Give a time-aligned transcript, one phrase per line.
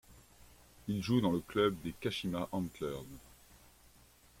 [0.87, 3.03] Il joue dans le club des Kashima Antlers.